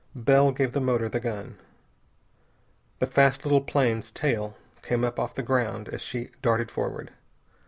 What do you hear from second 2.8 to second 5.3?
The fast little plane's tail came up